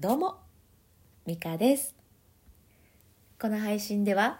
[0.00, 0.38] どうも
[1.26, 1.96] ミカです。
[3.36, 4.38] この配信では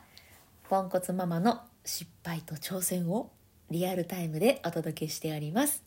[0.68, 3.33] ポンコツママの失敗と挑戦を
[3.68, 5.83] リアルタイムでお届けしております。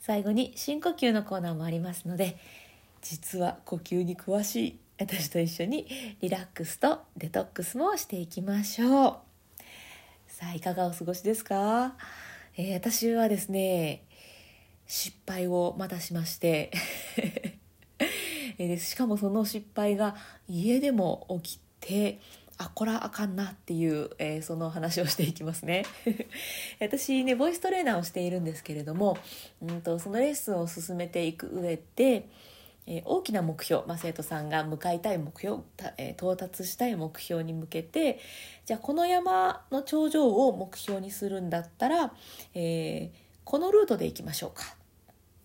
[0.00, 2.38] 最後に深呼吸のコーナーもありますので
[3.02, 5.86] 実は呼吸に詳しい私と一緒に
[6.22, 9.16] リラックスとデトックスもしていきましょう。
[10.28, 11.94] さあいかがお過ごしですか、
[12.56, 14.04] えー、私はですね
[14.86, 16.70] 失敗をまたしまして
[18.58, 20.16] えしかもその失敗が
[20.48, 22.20] 家でも起きて
[22.58, 25.84] あこらあかんなっていう、えー、その話をしていきますね。
[26.80, 29.16] 私ねボイストレーナーをしているんですけれども、
[29.62, 32.28] うんと、そのレッスンを進めていく上で、
[32.86, 38.18] えー、大きな目標、まあ、生徒さんが向かいたい目標た、えー、到達したい目標に向けて
[38.66, 42.12] じゃあこの山の頂上を目標にするんだったら、
[42.54, 43.12] え
[43.44, 44.77] このルートで行きましょうか。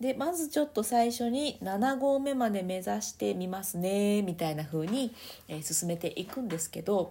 [0.04, 5.14] でまずちょっと最初に7合目まで目指してみますねみたいな風に、
[5.48, 7.10] えー、進めていくんですけど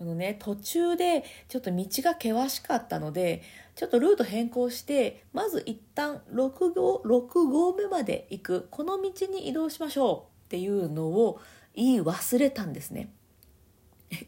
[0.00, 3.42] あのね途中でちょっと道が険しかったので
[3.74, 11.40] ちょっとルート変更してまず一旦6合 ,6 合目まで行くこの道に移動しましょうっていうのを
[11.74, 13.08] 言い忘れたんですね。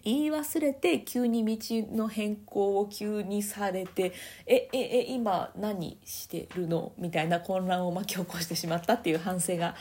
[0.05, 1.59] 言い忘れて急に道
[1.95, 4.12] の変更を急にされて
[4.47, 6.92] えええ今何してるの？
[6.98, 9.75] みたいな混乱を巻き起こしてしまったっていう反省が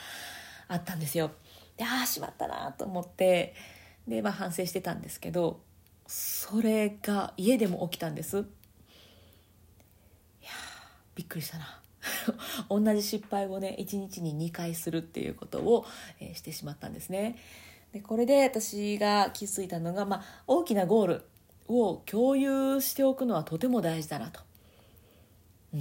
[0.67, 1.31] あったんですよ。
[1.78, 3.53] でああしまったなと思って
[4.08, 5.59] で、まあ、反省してたんですけど
[6.08, 8.38] それが家でも起きたんです。
[8.38, 8.45] いや
[11.16, 11.81] びっくりしたな。
[12.70, 15.86] 同じ失敗をね1日に2回するっていうことを、
[16.20, 17.38] えー、してしまったんですね。
[17.96, 21.22] でこれで私が気づいたのが、まあ、大きなゴール
[21.70, 24.42] を共有しておくのはとても大事だなと、
[25.74, 25.80] うん。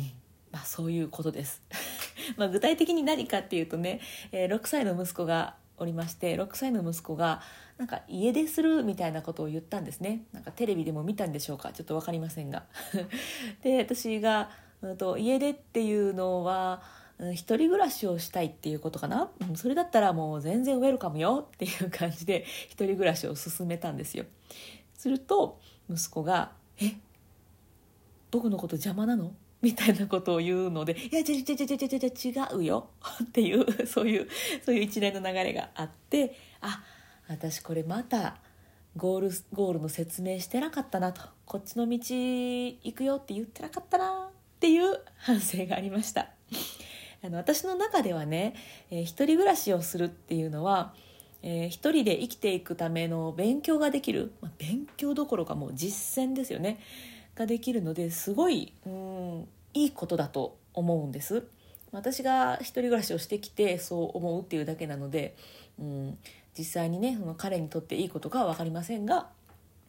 [0.53, 1.61] まあ、そういうことです。
[2.39, 7.42] まあ具体的に何かっていうとね、えー、6歳の息子がおりまして6歳の息子が
[7.79, 10.23] なんか家出するみたいなことを言ったんですね。
[10.31, 11.73] なんかテレビでも見たんでしょうか？
[11.73, 12.63] ちょっと分かりませんが。
[13.64, 14.51] で私が、
[14.83, 16.80] うんと、家出っていうのは
[17.33, 24.25] 一人暮らしをしたいっていうことかな、うん、それだったらもう全然ウェルカムよっていう感じで一人暮らしを進めたんですよ。
[24.97, 26.95] すると息子が「え？
[28.30, 29.33] 僕のこと邪魔なの?」
[29.63, 32.91] みたいなことを言うので「いや違う違う違う違う違うよ」
[33.23, 34.29] っていうそういう
[34.64, 36.83] そういう一連の流れがあってあ
[37.29, 38.36] 私これまた
[38.97, 41.23] ゴールゴールの説明してなかったなと。
[41.47, 46.30] こっちの道行くよって言ってなかったなっていう反省がありました。
[47.24, 48.55] あの私の中ではね、
[48.90, 50.92] えー、一人暮らしをするっていうのは、
[51.42, 56.79] えー、一人で生きていくための勉強ができる、まあ、勉強どころかもう実践ですよね。
[57.35, 61.45] ができるのですごいうんいいことだと思うんです。
[61.92, 65.35] 私が一人暮らしをしてきてそう思うっていうだけなので、
[65.79, 66.18] うん、
[66.58, 69.29] 実際にねその彼にとっていいことかは分かりませんが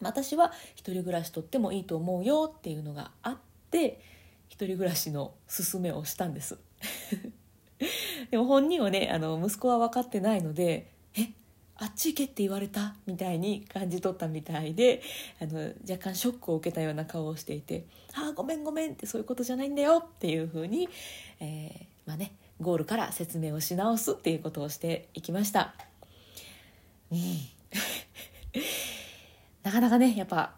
[0.01, 3.37] 私は一人暮らしとってもいいと思うよっていうのがあっ
[3.71, 3.99] て
[4.47, 6.57] 一人暮らしの勧めをしたんです。
[8.31, 11.29] でも本人はねあの息子は分かってないので「え
[11.75, 15.01] あっち行けって言われた」みたいに感じ取ったみたいで
[15.39, 20.89] あの若干ショックを受けたような顔をしていて「ああごめんごめん」ってそういうことじゃないんだよっていうふうに、
[21.39, 25.75] えー、まあねゴールから説明をし直すっていうことをしていきました。
[27.11, 27.19] うん
[29.63, 30.53] なかなかねやっぱ、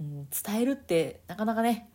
[0.00, 1.88] うん、伝えるってなかなかね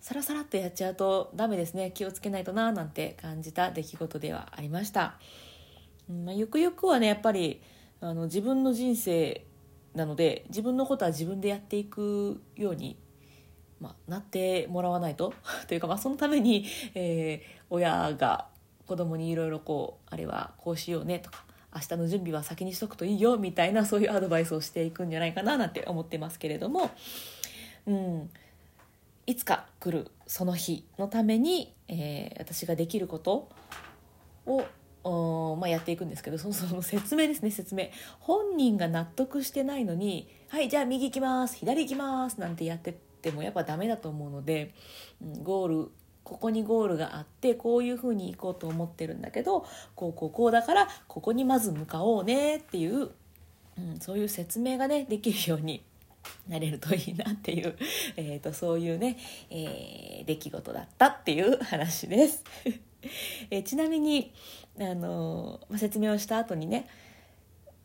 [0.00, 1.90] サラサラってやっちゃうとダメですね。
[1.92, 5.18] 気をつけないとななんて感じた出来事ではありました、
[6.08, 7.60] うんまあ、ゆくゆくはねやっぱり
[8.00, 9.44] あの自分の人生
[9.94, 12.96] なので自分のことは自分でやっていくように、
[13.80, 15.34] まあ、なってもらわないと。
[15.66, 18.46] というか、まあ、そのために、えー、親が
[18.86, 21.44] 子供にいろいろこうあれはこうしようねとか
[21.74, 26.90] 明日の準備は先にしとくといいよみたいなそういうアドバイスをしていくんじゃないかななんて思ってますけれども。
[27.86, 28.30] うん。
[29.28, 33.50] いつか来るその日のために、えー、私ができること
[34.46, 37.90] を、まあ、やっていくんですけどその その説明ですね説明。
[38.20, 44.72] 本人が納得してないのに「はいじゃあ右行きます左行きます」なんてやってってもやっぱダメだと思うので、
[45.20, 45.90] うん、ゴール
[46.24, 53.10] ここにゴールがあってこういうふうに行こうと思ってるんだけどこうこうこうだからここにまず向かおうねっていう、
[53.76, 55.84] うん、そういう説明がねできるように
[56.48, 57.76] なれるといいなっていう、
[58.16, 59.18] えーと、そういうね、
[59.50, 62.44] えー、出来事だったっていう話です。
[63.50, 64.32] え、ちなみに、
[64.78, 66.86] あのま、説明をした後にね、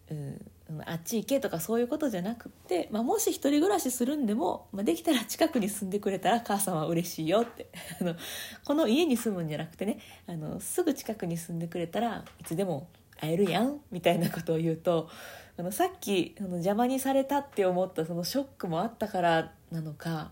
[0.10, 0.42] うん、
[0.86, 7.68] あっち行けとかそういうことじゃなくって、まあ、もし一人暮らしするんでも、まあ、できたら近くに住んでくれたら母さんは嬉しいよって
[8.00, 8.16] あの
[8.63, 12.88] この家に住むんじゃなくてねあのすぐ近くに住んでくれたらいつでも
[13.19, 15.10] 会えるやんみたいなことを言うと
[15.57, 20.31] あのさっきあの邪魔にされたって思ったそのショックもあったからなのか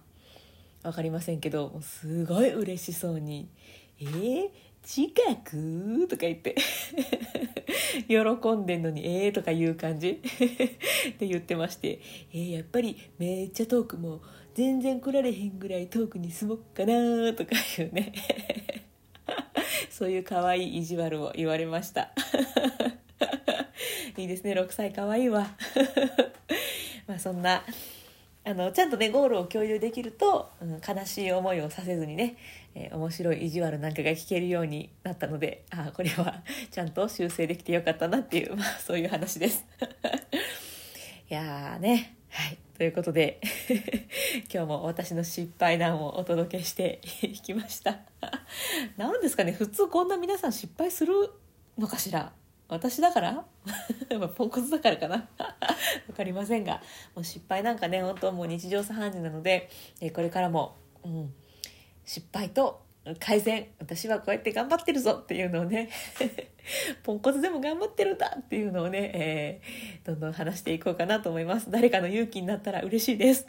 [0.83, 3.47] 分かりませんけどすごい嬉しそうに
[4.01, 4.50] 「えー、
[4.83, 5.13] 近
[5.44, 6.56] く?」とか言って。
[8.07, 8.18] 喜
[8.53, 10.21] んでんのに「えー」とか言う感じ。
[10.21, 12.00] って言ってまして
[12.33, 14.21] 「えー、やっぱりめっちゃ遠くも
[14.53, 18.13] 全然来られへんぐらい遠くに住もっかな」とかいうね。
[19.89, 22.12] そういう可愛い意地悪を言われました。
[24.18, 24.54] いいですね。
[24.54, 25.48] 6歳可愛いわ。
[27.08, 27.63] まあそんな
[28.44, 32.38] あのちゃんとねゴールを共有できると、うん、悲しい思いをさせずにね、
[32.74, 36.42] えー、面白い意地悪なんかが聞けるようになったのであこれは
[36.72, 39.66] ちゃんと修正できてよかったなっていう、 まあ、そういう話です。
[41.30, 42.16] いやーね。
[42.30, 42.58] はい。
[42.78, 43.40] ということで
[44.52, 48.00] 今日も私の失敗談をお届けしていきました。
[48.98, 49.52] 何ですかね。
[49.52, 51.13] 普通こんな皆さん失敗する
[51.78, 52.34] のかしら？
[52.71, 53.45] 私だから？
[54.35, 55.27] ポンコツだからかな？
[56.07, 56.81] 分かりませんが
[57.15, 59.69] もう失敗なんかね本当もう日常茶飯事なので、
[60.00, 61.33] えこれからも、うん、
[62.06, 62.81] 失敗と
[63.19, 65.89] 改善私はこうやって頑張ってるぞっていうのをね
[67.03, 71.69] ポンコツでも頑張ってるんだっていうのをね、えー、どんどん話していこうかなと思います。
[71.69, 73.45] 誰かの勇気になったら嬉しいです。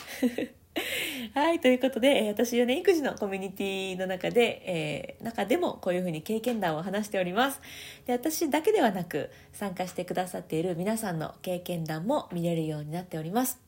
[1.34, 7.60] はい、ということで、私はね、育児のコミュニティの中で、えー、中でもこういうふうに経験談を話しております。
[8.06, 13.60] で、私だけではなく、参加してくださっている皆さんの経験談も見れるようになっております。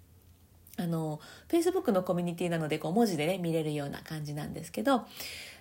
[0.77, 5.07] あの、Facebook のコミュニティなので、こう文字でね、見れるような感じなんですけど、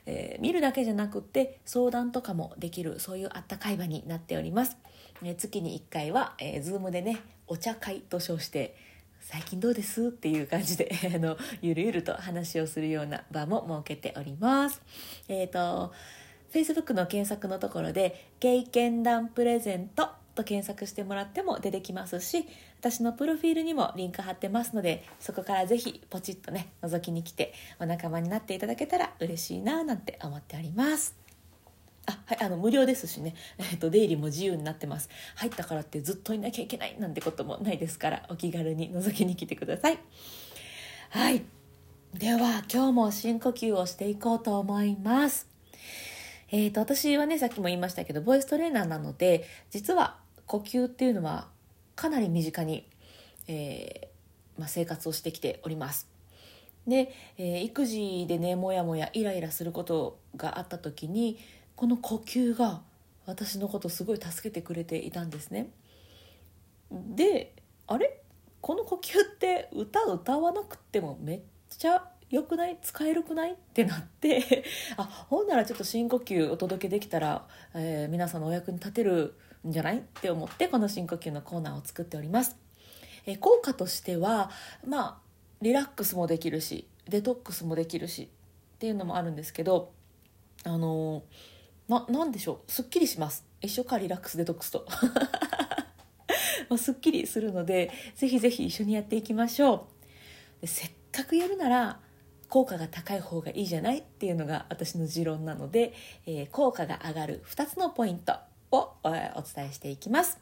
[0.06, 4.78] えー、見るだけじゃなくって相談とかもできるそういうあったかい場になっております、
[5.24, 8.76] え月に1回は、えー、Zoom でねお茶会と称して
[9.24, 10.08] 最近どうです？
[10.08, 14.82] っていう感じで あのゆるゆると話をするような場も設けております。
[15.28, 15.94] えっ、ー、と
[16.52, 22.48] Facebook の検索のところで「経験談プレゼント」と検索してもらっても出てきますし
[22.80, 31.33] 私のプロフィールにもリンク貼ってますのでそこからぜひポチッとね覗きに来てお仲間になっていただけたら嬉しいななんて思っております。
[32.06, 35.10] あはいあの無料ですしね、えっと、出入りも自由になってます。
[35.36, 40.00] 入ったからってずっといなきゃいけないなんてこともないですからお気軽に覗きに来てください。
[41.10, 41.44] はい。
[42.14, 45.48] では今日も深呼吸をしていこうと思います。
[46.52, 51.48] えーと、私はねさっきも言いましたけどボイストレーナーなので実は呼吸っていうのは
[51.96, 52.88] かなり身近に、
[53.48, 56.08] えー、まあ、生活をしてきております。
[56.88, 61.40] で、えー、育児でねもやもやイライラすることがあった時に
[61.84, 62.82] この呼吸が
[63.26, 65.68] 私のことすごい助けてくれていたんですね。
[66.90, 67.54] で
[67.88, 68.22] あれ？
[68.62, 72.78] この呼吸って歌歌わなくてもめっちゃよくない？
[72.82, 73.52] 使えるくない？
[73.52, 74.64] ってなって。
[74.96, 79.36] あほんならちょっと深呼吸お届けできたら、えー、皆さんのお役に立てる
[79.68, 79.98] んじゃない？
[79.98, 82.56] って思ってこの深呼吸のコーナーを作っております。
[83.26, 84.52] え効果としては
[84.88, 85.18] まあ
[85.62, 88.30] リラックスもできるしデトックスもできるし
[88.76, 89.92] っていうのもあるんですけど
[90.64, 91.24] あの
[91.88, 92.72] ななんでしょう？
[92.72, 93.46] すっきりします。
[93.62, 94.86] 一緒かリラックスデトックスと。
[96.70, 99.88] まあ、すっきりするのでぜひぜひ一緒にやっていきましょ
[100.62, 100.68] う。
[100.68, 102.00] せっかくやるなら
[102.50, 104.00] 効果が高い方がいいじゃない？
[104.00, 105.94] っていうのが私の持論なので、
[106.26, 108.38] えー、効果が上がる2つのポイント
[108.72, 110.40] をお伝えしていきます。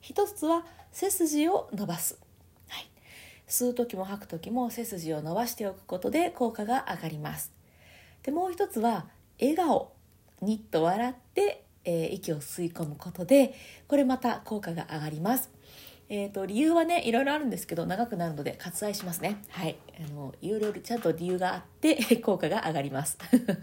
[0.00, 2.18] 一つは背筋を伸ばす、
[2.68, 2.88] はい、
[3.46, 7.52] 吸う時も吐く時も背筋を伸ばしておくことで効果が上がります。
[8.22, 9.06] でもう一つは
[9.38, 9.92] 笑顔。
[10.40, 13.54] にっと笑って、えー、息を吸い込むことで
[13.88, 15.50] これまた効果が上がります。
[16.12, 19.42] えーと、理由はねいろいろあるんですけど長くなるので割愛しますね。
[19.50, 19.76] はい。
[19.98, 23.16] あのいろいろちゃんと理由があって 効果が上がります。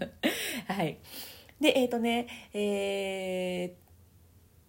[0.66, 0.98] はい。
[1.60, 3.88] でえっ、ー、とねえー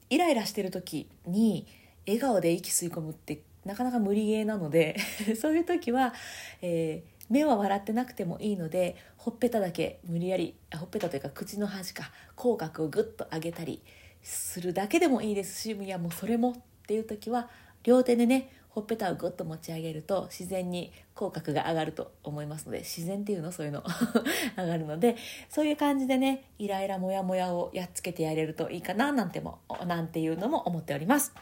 [0.09, 1.67] イライラしてる時に
[2.07, 4.97] 笑顔で息吸い込むってなかなか無理ゲーなので
[5.39, 6.13] そういう時は、
[6.61, 13.81] えー、目は笑ってなくてもいいのでほっぺただけ無理やりほっぺたというか口の端か口角をグッと上げたり
[14.23, 16.55] するだけでもいいですしいやもうそれもっ
[16.87, 17.49] ていう時は
[17.83, 23.51] 両手でねほっぺたをグッと持ち上げると自然に口角が上がると思いますので自然っていうの？
[23.51, 23.83] そういうの？
[24.57, 25.15] 上がるので
[25.49, 31.33] そういう感じでねイライラモヤモヤをやっつけてやれるといいかななんてもなんていうのも思っております。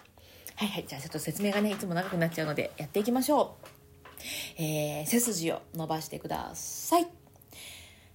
[0.55, 3.76] はいはいじゃあちょっと説明がねいつも長くなっちゃうのでやっていきましょう、
[4.57, 7.07] えー、背筋を伸ばしてください。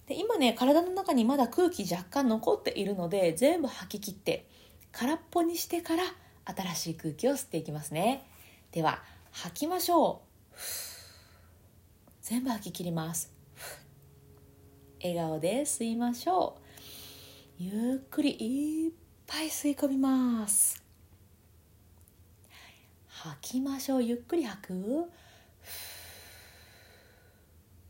[0.07, 4.45] で今ね体の中にまだ空気若干残っているので全部吐き切って
[4.91, 6.03] 空っぽにしてから
[6.45, 8.25] 新しい空気を吸っていきますね。
[8.71, 10.21] では吐きましょ
[10.53, 10.57] う。
[12.21, 13.31] 全部吐き切ります。
[15.01, 16.57] 笑顔で吸いましょ
[17.59, 17.63] う。
[17.63, 18.91] ゆっくりいっ
[19.27, 20.83] ぱい吸い込みます。
[23.07, 24.03] 吐きましょう。
[24.03, 25.11] ゆっくり吐く。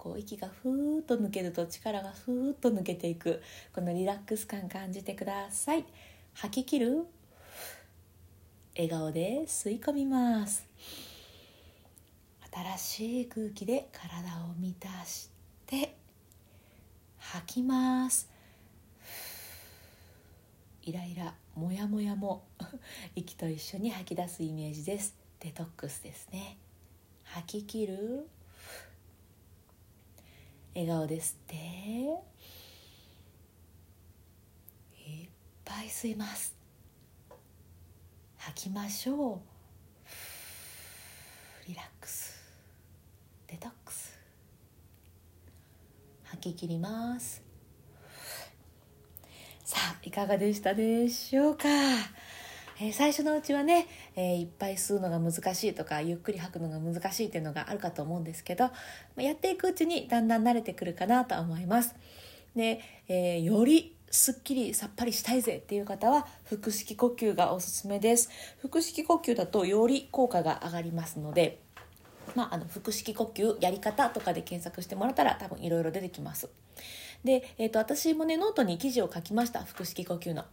[0.03, 3.41] こう息がふーっと抜けると力がふーっと抜けていく
[3.74, 5.86] このリラックス感感じてください。
[6.33, 7.05] 吐き切る？
[8.75, 10.67] 笑顔で吸い込みます。
[12.51, 15.29] 新しい空気で体を満たし
[15.65, 15.95] て
[17.17, 18.29] 吐きます。
[20.81, 22.43] イライラモヤモヤも
[23.15, 25.15] 息と一緒に吐き出すイメージです。
[25.39, 26.57] デトックスですね。
[27.24, 28.27] 吐き切る？
[30.75, 31.55] 笑顔で吸って。
[31.55, 32.13] い
[35.25, 35.29] っ
[35.63, 36.55] ぱい吸います。
[38.37, 39.39] 吐きましょう。
[41.67, 42.41] リラックス。
[43.47, 44.19] デトックス。
[46.23, 47.43] 吐き切ります。
[49.63, 51.67] さあいかがでしたでしょうか、
[52.79, 58.71] えー、最初のうちはね、えー、いっぱい吸うのが難しいとかゆっくり吐くのが難しいっていうのがあるかと思うんですけど
[59.17, 61.95] やっていくうちにだんだん慣れてくるかなと思います。
[62.55, 68.29] で、えー、よりすっきりさっぱりしたいぜっていう方は腹式呼吸がおすすめです。
[68.61, 71.63] 腹式呼吸だとより効果が上がりますので
[72.35, 76.49] まあ、あの腹式呼吸やり方とかで検索してもらったら多分いろいろ出てきます。
[77.23, 80.45] で、えーと、私もねノートに記事を書きました腹式呼吸の。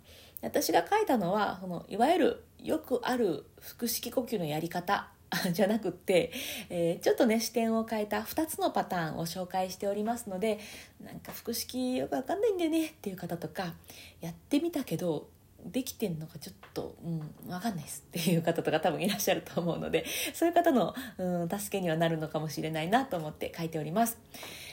[0.42, 5.08] 私が書いたのはそのいわゆるよくある腹式呼吸のやり方
[5.52, 6.32] じゃなくって、
[6.68, 10.58] えー、ちょっとね視点を変えた2つのパターンを紹介しておりますので
[11.04, 13.74] なんか腹式よくわかんないんだよねっていう方とか
[14.20, 15.28] やってみたけど
[15.64, 24.18] できてんのかちょっと、うん、分かんないですっていう方とか多分いらっしゃると思うのでそういう方の、うん、助けにはなるのかもしれないなと思って書いております。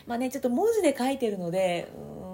[0.05, 2.26] まあねちょっと文字で書いてるのでうん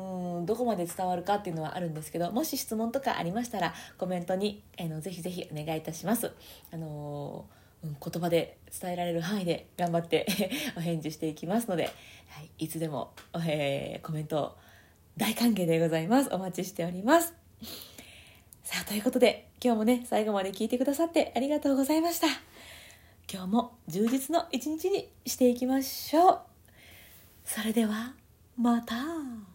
[0.46, 6.32] どこまで伝わるかっていうのはあるんですけどもし質問とかありましたらコメントにあのぜひぜひお願いいたします。
[6.72, 10.26] あのー言葉で伝えられる範囲で 頑張って
[10.78, 11.86] お返事していきますので、
[12.30, 13.12] はい、いつでも、
[13.46, 14.58] えー、コメント
[15.18, 16.34] 大歓迎でございます。
[16.34, 17.34] お待ちしております。
[18.64, 22.28] さあということで今日もね最後まで聞いてくださってありがとうございました。
[23.32, 26.40] 今日も充実の一日にしていきましょう。
[27.46, 28.16] それでは
[28.58, 29.53] また。